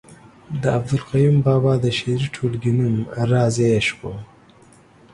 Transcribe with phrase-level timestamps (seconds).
[0.61, 2.95] د عبدالقیوم بابا د شعري ټولګې نوم
[3.29, 4.15] رازِ عشق ؤ